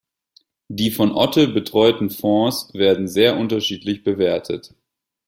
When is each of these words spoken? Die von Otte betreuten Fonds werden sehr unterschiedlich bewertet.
Die 0.67 0.89
von 0.89 1.11
Otte 1.11 1.47
betreuten 1.47 2.09
Fonds 2.09 2.73
werden 2.73 3.07
sehr 3.07 3.37
unterschiedlich 3.37 4.03
bewertet. 4.03 4.73